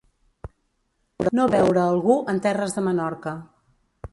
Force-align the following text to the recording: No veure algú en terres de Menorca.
No 1.39 1.45
veure 1.55 1.81
algú 1.83 2.15
en 2.33 2.41
terres 2.47 2.77
de 2.79 2.85
Menorca. 2.89 3.37